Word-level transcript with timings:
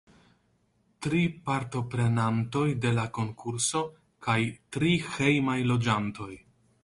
Tri 1.05 1.19
partoprenantoj 1.49 2.65
de 2.87 2.93
la 2.99 3.05
konkurso 3.19 3.83
kaj 4.29 4.37
tri 4.77 4.95
hejmaj 5.11 5.59
loĝantoj. 5.73 6.31